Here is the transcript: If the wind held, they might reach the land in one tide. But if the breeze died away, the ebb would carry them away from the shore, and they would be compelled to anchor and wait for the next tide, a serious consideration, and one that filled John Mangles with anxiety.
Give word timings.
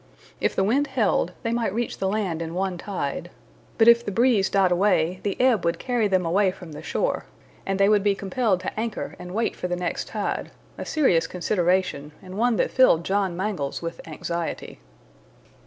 If 0.39 0.55
the 0.55 0.63
wind 0.63 0.87
held, 0.87 1.33
they 1.43 1.51
might 1.53 1.75
reach 1.75 1.99
the 1.99 2.07
land 2.07 2.41
in 2.41 2.55
one 2.55 2.79
tide. 2.79 3.29
But 3.77 3.87
if 3.87 4.03
the 4.03 4.11
breeze 4.11 4.49
died 4.49 4.71
away, 4.71 5.19
the 5.21 5.39
ebb 5.39 5.63
would 5.63 5.77
carry 5.77 6.07
them 6.07 6.25
away 6.25 6.49
from 6.49 6.71
the 6.71 6.81
shore, 6.81 7.25
and 7.67 7.79
they 7.79 7.87
would 7.87 8.01
be 8.01 8.15
compelled 8.15 8.61
to 8.61 8.79
anchor 8.79 9.15
and 9.19 9.31
wait 9.31 9.55
for 9.55 9.67
the 9.67 9.75
next 9.75 10.07
tide, 10.07 10.49
a 10.75 10.85
serious 10.85 11.27
consideration, 11.27 12.13
and 12.19 12.35
one 12.35 12.55
that 12.55 12.71
filled 12.71 13.03
John 13.03 13.37
Mangles 13.37 13.83
with 13.83 14.01
anxiety. 14.07 14.79